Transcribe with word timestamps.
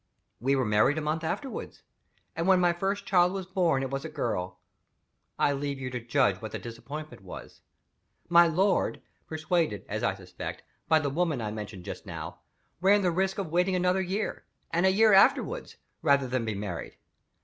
We 0.39 0.55
were 0.55 0.65
married 0.65 0.97
a 0.97 1.01
month 1.01 1.23
afterward 1.23 1.77
and 2.35 2.47
when 2.47 2.59
my 2.59 2.73
first 2.73 3.05
child 3.05 3.33
was 3.33 3.45
born 3.45 3.83
it 3.83 3.91
was 3.91 4.03
a 4.03 4.09
girl. 4.09 4.59
I 5.37 5.53
leave 5.53 5.79
you 5.79 5.91
to 5.91 5.99
judge 5.99 6.41
what 6.41 6.51
the 6.53 6.57
disappointment 6.57 7.21
was! 7.21 7.61
My 8.27 8.47
lord 8.47 8.99
(persuaded, 9.27 9.85
as 9.87 10.01
I 10.01 10.15
suspect, 10.15 10.63
by 10.87 10.97
the 10.97 11.11
woman 11.11 11.39
I 11.39 11.51
mentioned 11.51 11.85
just 11.85 12.07
now) 12.07 12.39
ran 12.79 13.03
the 13.03 13.11
risk 13.11 13.37
of 13.37 13.51
waiting 13.51 13.75
another 13.75 14.01
year, 14.01 14.43
and 14.71 14.87
a 14.87 14.91
year 14.91 15.13
afterward, 15.13 15.75
rather 16.01 16.27
than 16.27 16.45
be 16.45 16.55
married. 16.55 16.97